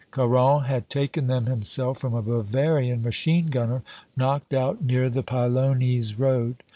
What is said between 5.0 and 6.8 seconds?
the Pylones road.